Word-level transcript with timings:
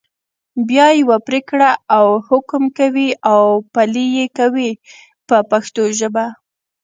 بیا 0.67 0.87
یوه 1.01 1.17
پرېکړه 1.27 1.69
او 1.97 2.07
حکم 2.29 2.63
کوي 2.77 3.09
او 3.31 3.41
پلي 3.73 4.05
یې 4.15 4.25
کوي 4.37 4.71
په 5.27 5.37
پښتو 5.51 5.83
ژبه. 5.99 6.25